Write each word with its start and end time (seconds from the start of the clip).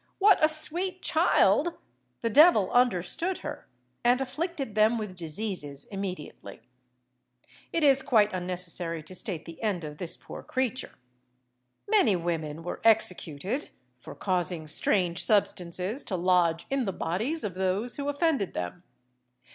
"What 0.17 0.43
a 0.43 0.49
sweet 0.49 1.03
child!" 1.03 1.75
the 2.21 2.29
devil 2.31 2.71
understood 2.71 3.37
her, 3.45 3.67
and 4.03 4.19
afflicted 4.19 4.73
them 4.73 4.97
with 4.97 5.15
diseases 5.15 5.85
immediately. 5.91 6.61
It 7.71 7.83
is 7.83 8.01
quite 8.01 8.33
unnecessary 8.33 9.03
to 9.03 9.13
state 9.13 9.45
the 9.45 9.61
end 9.61 9.83
of 9.83 9.99
this 9.99 10.17
poor 10.17 10.41
creature. 10.41 10.95
Many 11.87 12.15
women 12.15 12.63
were 12.63 12.81
executed 12.83 13.69
for 13.99 14.15
causing 14.15 14.65
strange 14.65 15.23
substances 15.23 16.03
to 16.05 16.15
lodge 16.15 16.65
in 16.71 16.85
the 16.85 16.93
bodies 16.93 17.43
of 17.43 17.53
those 17.53 17.97
who 17.97 18.09
offended 18.09 18.55
them. 18.55 18.81